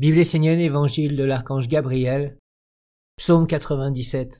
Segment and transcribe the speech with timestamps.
[0.00, 2.38] Vive les évangile de l'archange Gabriel,
[3.18, 4.38] psaume 97.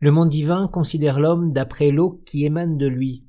[0.00, 3.24] Le monde divin considère l'homme d'après l'eau qui émane de lui.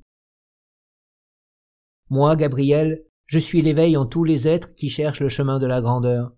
[2.10, 5.80] Moi, Gabriel, je suis l'éveil en tous les êtres qui cherchent le chemin de la
[5.80, 6.34] grandeur.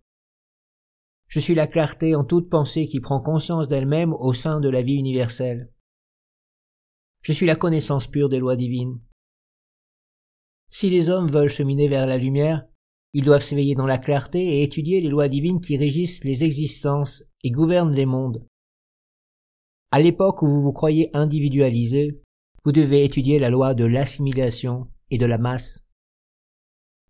[1.29, 4.83] Je suis la clarté en toute pensée qui prend conscience d'elle-même au sein de la
[4.83, 5.73] vie universelle.
[7.23, 9.01] Je suis la connaissance pure des lois divines.
[10.69, 12.67] Si les hommes veulent cheminer vers la lumière,
[13.17, 17.25] ils doivent s'éveiller dans la clarté et étudier les lois divines qui régissent les existences
[17.43, 18.47] et gouvernent les mondes.
[19.91, 22.21] À l'époque où vous vous croyez individualisé,
[22.63, 25.87] vous devez étudier la loi de l'assimilation et de la masse.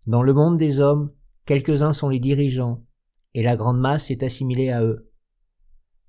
[0.05, 1.11] Dans le monde des hommes,
[1.45, 2.85] quelques-uns sont les dirigeants,
[3.33, 5.11] et la grande masse est assimilée à eux.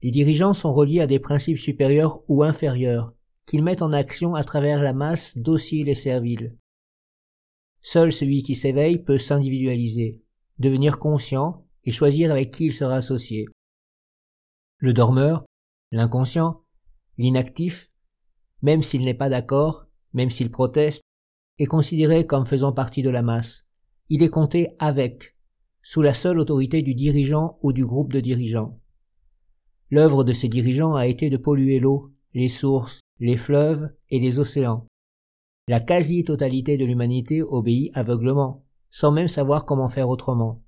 [0.05, 3.15] Les dirigeants sont reliés à des principes supérieurs ou inférieurs,
[3.47, 6.55] qu'ils mettent en action à travers la masse docile et servile.
[7.81, 10.21] Seul celui qui s'éveille peut s'individualiser,
[10.59, 13.47] devenir conscient et choisir avec qui il sera associé.
[14.79, 15.45] Le dormeur,
[15.91, 16.63] l'inconscient,
[17.17, 17.91] l'inactif,
[18.63, 21.03] même s'il n'est pas d'accord, même s'il proteste,
[21.59, 23.67] est considéré comme faisant partie de la masse.
[24.09, 25.37] Il est compté avec,
[25.83, 28.81] sous la seule autorité du dirigeant ou du groupe de dirigeants.
[29.91, 34.39] L'œuvre de ces dirigeants a été de polluer l'eau, les sources, les fleuves et les
[34.39, 34.87] océans.
[35.69, 40.63] La quasi-totalité de l'humanité obéit aveuglement, sans même savoir comment faire autrement.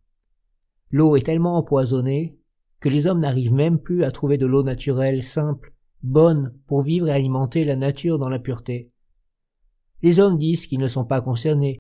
[0.91, 2.37] L'eau est tellement empoisonnée
[2.81, 7.09] que les hommes n'arrivent même plus à trouver de l'eau naturelle, simple, bonne pour vivre
[7.09, 8.91] et alimenter la nature dans la pureté.
[10.03, 11.79] Les hommes disent qu'ils ne sont pas concernés,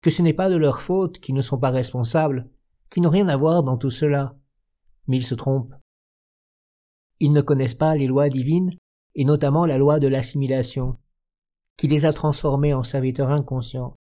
[0.00, 2.48] que ce n'est pas de leur faute, qu'ils ne sont pas responsables,
[2.90, 4.36] qu'ils n'ont rien à voir dans tout cela.
[5.08, 5.74] Mais ils se trompent.
[7.18, 8.70] Ils ne connaissent pas les lois divines,
[9.16, 10.96] et notamment la loi de l'assimilation
[11.76, 13.94] qui les a transformés en serviteurs inconscients.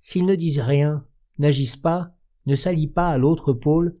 [0.00, 1.06] S'ils ne disent rien,
[1.38, 2.12] n'agissent pas,
[2.46, 3.98] ne s'allient pas à l'autre pôle,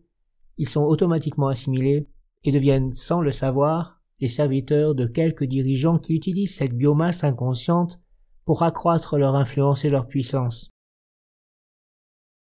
[0.58, 2.08] ils sont automatiquement assimilés
[2.44, 8.00] et deviennent, sans le savoir, les serviteurs de quelques dirigeants qui utilisent cette biomasse inconsciente
[8.44, 10.70] pour accroître leur influence et leur puissance.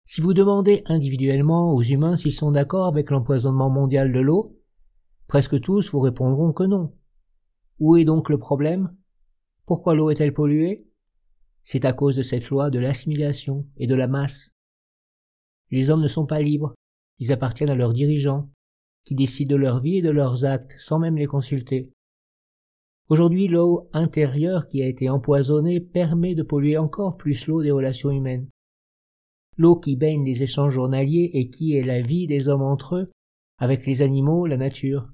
[0.05, 4.57] Si vous demandez individuellement aux humains s'ils sont d'accord avec l'empoisonnement mondial de l'eau,
[5.27, 6.95] presque tous vous répondront que non.
[7.79, 8.97] Où est donc le problème?
[9.71, 10.85] Pourquoi l'eau est-elle polluée?
[11.63, 14.51] C'est à cause de cette loi de l'assimilation et de la masse.
[15.71, 16.75] Les hommes ne sont pas libres,
[17.21, 18.51] ils appartiennent à leurs dirigeants,
[19.05, 21.93] qui décident de leur vie et de leurs actes sans même les consulter.
[23.11, 28.11] Aujourd'hui, l'eau intérieure qui a été empoisonnée permet de polluer encore plus l'eau des relations
[28.11, 28.49] humaines.
[29.57, 33.13] L'eau qui baigne les échanges journaliers et qui est la vie des hommes entre eux,
[33.59, 35.09] avec les animaux, la nature.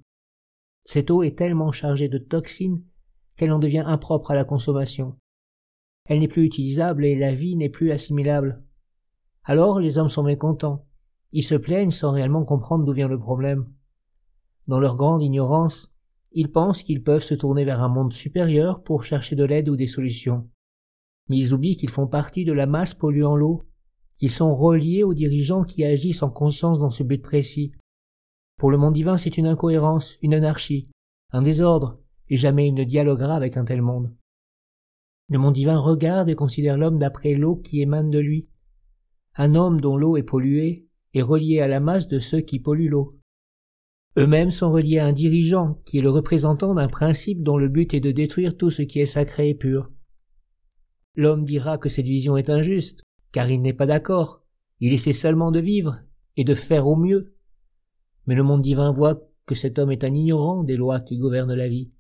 [0.87, 2.83] Cette eau est tellement chargée de toxines
[3.37, 5.17] qu'elle en devient impropre à la consommation.
[6.07, 8.63] Elle n'est plus utilisable et la vie n'est plus assimilable.
[9.45, 10.85] Alors les hommes sont mécontents.
[11.33, 13.67] Ils se plaignent sans réellement comprendre d'où vient le problème.
[14.69, 15.93] Dans leur grande ignorance,
[16.33, 19.77] ils pensent qu'ils peuvent se tourner vers un monde supérieur pour chercher de l'aide ou
[19.77, 20.49] des solutions.
[21.29, 23.65] Mais ils oublient qu'ils font partie de la masse polluant l'eau,
[24.19, 27.73] qu'ils sont reliés aux dirigeants qui agissent en conscience dans ce but précis.
[28.59, 30.89] Pour le monde divin, c'est une incohérence, une anarchie,
[31.33, 31.99] un désordre,
[32.29, 34.13] et jamais il ne dialoguera avec un tel monde.
[35.29, 38.49] Le monde divin regarde et considère l'homme d'après l'eau qui émane de lui.
[39.35, 42.91] Un homme dont l'eau est polluée est relié à la masse de ceux qui polluent
[42.91, 43.19] l'eau.
[44.19, 47.93] Eux-mêmes sont reliés à un dirigeant qui est le représentant d'un principe dont le but
[47.93, 49.91] est de détruire tout ce qui est sacré et pur.
[51.17, 54.43] L'homme dira que cette vision est injuste, car il n'est pas d'accord,
[54.81, 56.01] il essaie seulement de vivre
[56.37, 57.35] et de faire au mieux.
[58.27, 61.55] Mais le monde divin voit que cet homme est un ignorant des lois qui gouvernent
[61.55, 61.91] la vie.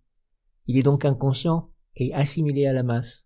[0.66, 3.25] Il est donc inconscient et assimilé à la masse.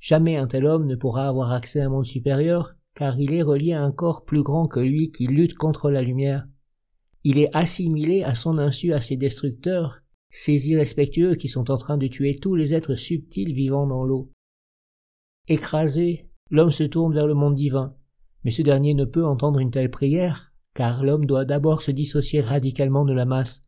[0.00, 3.42] Jamais un tel homme ne pourra avoir accès à un monde supérieur, car il est
[3.42, 6.46] relié à un corps plus grand que lui qui lutte contre la lumière.
[7.22, 10.00] Il est assimilé à son insu à ces destructeurs,
[10.30, 14.32] ces irrespectueux qui sont en train de tuer tous les êtres subtils vivant dans l'eau.
[15.48, 17.94] Écrasé, l'homme se tourne vers le monde divin,
[18.44, 22.40] mais ce dernier ne peut entendre une telle prière, car l'homme doit d'abord se dissocier
[22.40, 23.62] radicalement de la masse,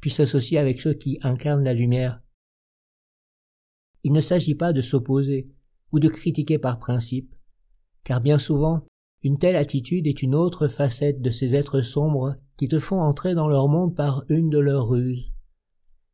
[0.00, 2.21] puis s'associer avec ceux qui incarnent la lumière.
[4.04, 5.48] Il ne s'agit pas de s'opposer
[5.92, 7.34] ou de critiquer par principe,
[8.04, 8.84] car bien souvent
[9.22, 13.34] une telle attitude est une autre facette de ces êtres sombres qui te font entrer
[13.34, 15.32] dans leur monde par une de leurs ruses.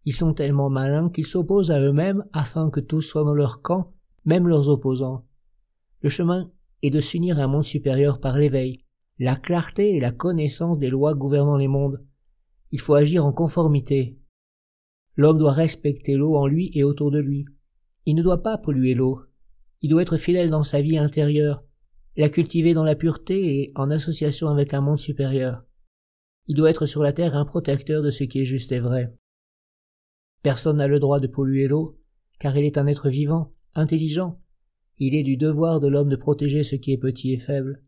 [0.04, 3.92] Ils sont tellement malins qu'ils s'opposent à eux-mêmes afin que tous soient dans leur camp,
[4.24, 5.24] même leurs opposants.
[6.02, 6.50] Le chemin
[6.82, 8.84] est de s'unir à un monde supérieur par l'éveil,
[9.18, 12.04] la clarté et la connaissance des lois gouvernant les mondes.
[12.72, 14.18] Il faut agir en conformité.
[15.16, 17.46] L'homme doit respecter l'eau en lui et autour de lui,
[18.08, 19.20] il ne doit pas polluer l'eau.
[19.82, 21.62] Il doit être fidèle dans sa vie intérieure,
[22.16, 25.62] la cultiver dans la pureté et en association avec un monde supérieur.
[26.46, 29.14] Il doit être sur la terre un protecteur de ce qui est juste et vrai.
[30.42, 32.00] Personne n'a le droit de polluer l'eau,
[32.38, 34.40] car il est un être vivant, intelligent.
[34.96, 37.82] Il est du devoir de l'homme de protéger ce qui est petit et faible.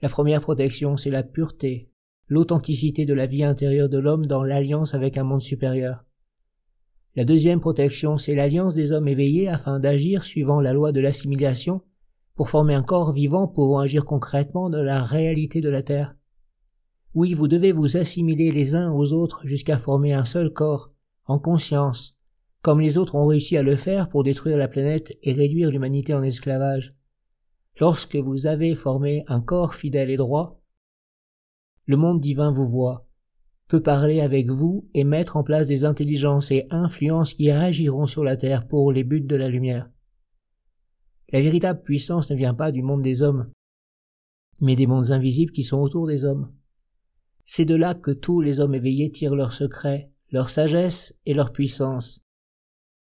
[0.00, 1.92] La première protection, c'est la pureté,
[2.26, 6.04] l'authenticité de la vie intérieure de l'homme dans l'alliance avec un monde supérieur.
[7.14, 11.82] La deuxième protection, c'est l'alliance des hommes éveillés afin d'agir suivant la loi de l'assimilation
[12.34, 16.16] pour former un corps vivant pouvant agir concrètement dans la réalité de la Terre.
[17.14, 20.90] Oui, vous devez vous assimiler les uns aux autres jusqu'à former un seul corps,
[21.26, 22.16] en conscience,
[22.62, 26.14] comme les autres ont réussi à le faire pour détruire la planète et réduire l'humanité
[26.14, 26.94] en esclavage.
[27.78, 30.62] Lorsque vous avez formé un corps fidèle et droit,
[31.84, 33.06] le monde divin vous voit,
[33.68, 38.24] peut parler avec vous et mettre en place des intelligences et influences qui agiront sur
[38.24, 39.88] la Terre pour les buts de la lumière.
[41.32, 43.50] La véritable puissance ne vient pas du monde des hommes,
[44.60, 46.52] mais des mondes invisibles qui sont autour des hommes.
[47.44, 51.52] C'est de là que tous les hommes éveillés tirent leurs secrets, leur sagesse et leur
[51.52, 52.22] puissance.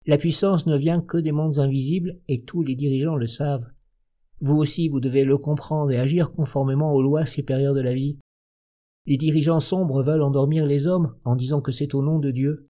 [0.06, 3.70] La puissance ne vient que des mondes invisibles et tous les dirigeants le savent.
[4.40, 8.18] Vous aussi, vous devez le comprendre et agir conformément aux lois supérieures de la vie.
[9.06, 12.68] Les dirigeants sombres veulent endormir les hommes en disant que c'est au nom de Dieu.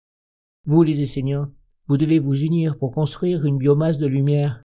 [0.67, 1.53] Vous, les Esséniens,
[1.87, 4.63] vous devez vous unir pour construire une biomasse de lumière,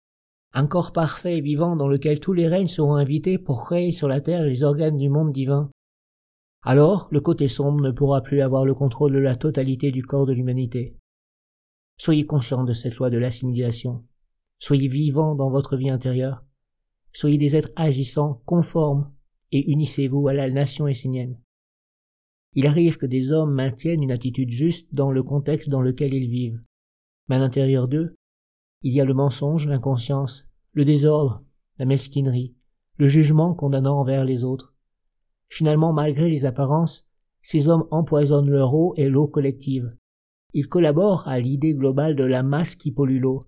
[0.52, 4.08] un corps parfait et vivant dans lequel tous les règnes seront invités pour créer sur
[4.08, 5.70] la terre les organes du monde divin.
[6.62, 10.26] Alors, le côté sombre ne pourra plus avoir le contrôle de la totalité du corps
[10.26, 10.96] de l'humanité.
[11.98, 14.04] Soyez conscients de cette loi de l'assimilation.
[14.58, 16.42] Soyez vivants dans votre vie intérieure.
[17.12, 19.12] Soyez des êtres agissants, conformes,
[19.52, 21.38] et unissez-vous à la nation essénienne.
[22.54, 26.28] Il arrive que des hommes maintiennent une attitude juste dans le contexte dans lequel ils
[26.28, 26.60] vivent.
[27.28, 28.16] Mais à l'intérieur d'eux,
[28.82, 31.44] il y a le mensonge, l'inconscience, le désordre,
[31.78, 32.54] la mesquinerie,
[32.96, 34.74] le jugement condamnant envers les autres.
[35.48, 37.06] Finalement, malgré les apparences,
[37.42, 39.96] ces hommes empoisonnent leur eau et l'eau collective.
[40.52, 43.44] Ils collaborent à l'idée globale de la masse qui pollue l'eau.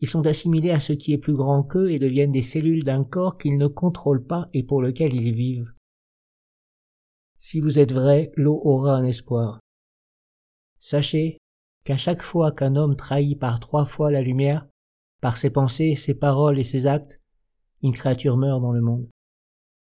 [0.00, 3.04] Ils sont assimilés à ce qui est plus grand qu'eux et deviennent des cellules d'un
[3.04, 5.72] corps qu'ils ne contrôlent pas et pour lequel ils vivent.
[7.46, 9.60] Si vous êtes vrai, l'eau aura un espoir.
[10.78, 11.36] Sachez
[11.84, 14.66] qu'à chaque fois qu'un homme trahit par trois fois la lumière,
[15.20, 17.20] par ses pensées, ses paroles et ses actes,
[17.82, 19.10] une créature meurt dans le monde.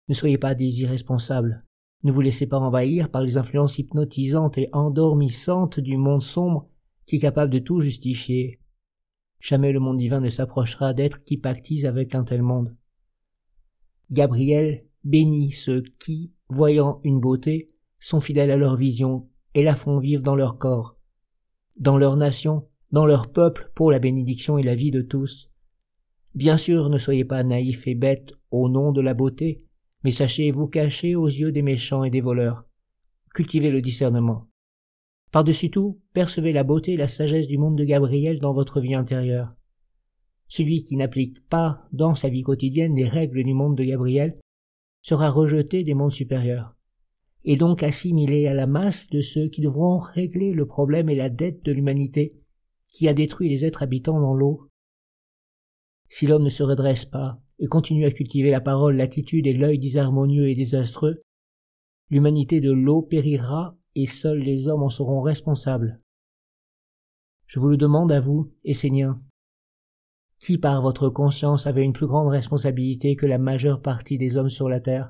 [0.10, 1.64] Ne soyez pas des irresponsables.
[2.04, 6.68] Ne vous laissez pas envahir par les influences hypnotisantes et endormissantes du monde sombre
[7.06, 8.60] qui est capable de tout justifier.
[9.40, 12.76] Jamais le monde divin ne s'approchera d'êtres qui pactisent avec un tel monde.
[14.12, 20.00] Gabriel bénit ceux qui, voyant une beauté, sont fidèles à leur vision et la font
[20.00, 20.98] vivre dans leur corps,
[21.78, 25.50] dans leur nation, dans leur peuple pour la bénédiction et la vie de tous.
[26.36, 29.64] Bien sûr, ne soyez pas naïfs et bêtes au nom de la beauté,
[30.04, 32.66] mais sachez vous cacher aux yeux des méchants et des voleurs.
[33.34, 34.48] Cultivez le discernement.
[35.32, 38.96] Par-dessus tout, percevez la beauté et la sagesse du monde de Gabriel dans votre vie
[38.96, 39.54] intérieure.
[40.48, 44.40] Celui qui n'applique pas dans sa vie quotidienne les règles du monde de Gabriel
[45.08, 46.76] sera rejeté des mondes supérieurs,
[47.46, 51.30] et donc assimilé à la masse de ceux qui devront régler le problème et la
[51.30, 52.42] dette de l'humanité
[52.92, 54.70] qui a détruit les êtres habitants dans l'eau.
[56.10, 59.80] Si l'homme ne se redresse pas et continue à cultiver la parole, l'attitude et l'œil
[59.80, 61.22] disharmonieux et désastreux,
[62.10, 66.02] l'humanité de l'eau périra et seuls les hommes en seront responsables.
[67.46, 69.22] Je vous le demande à vous, Esséniens,
[70.40, 74.50] qui par votre conscience avait une plus grande responsabilité que la majeure partie des hommes
[74.50, 75.10] sur la terre?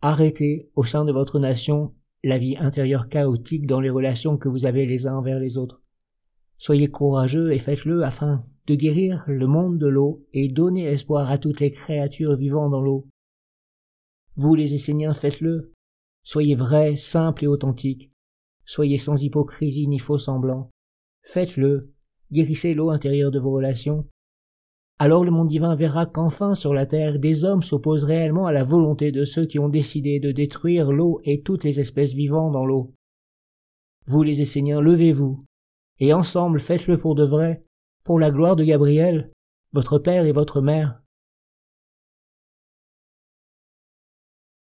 [0.00, 4.66] Arrêtez, au sein de votre nation, la vie intérieure chaotique dans les relations que vous
[4.66, 5.82] avez les uns envers les autres.
[6.56, 11.38] Soyez courageux et faites-le afin de guérir le monde de l'eau et donner espoir à
[11.38, 13.06] toutes les créatures vivant dans l'eau.
[14.36, 15.72] Vous les Esséniens faites-le,
[16.22, 18.12] Soyez vrais, simples et authentiques.
[18.66, 20.70] Soyez sans hypocrisie ni faux semblant.
[21.22, 21.94] Faites-le.
[22.30, 24.06] Guérissez l'eau intérieure de vos relations.
[24.98, 28.64] Alors le monde divin verra qu'enfin sur la terre des hommes s'opposent réellement à la
[28.64, 32.66] volonté de ceux qui ont décidé de détruire l'eau et toutes les espèces vivantes dans
[32.66, 32.92] l'eau.
[34.06, 35.44] Vous les Esséniens, levez-vous,
[36.00, 37.62] et ensemble faites-le pour de vrai,
[38.04, 39.30] pour la gloire de Gabriel,
[39.72, 41.00] votre père et votre mère,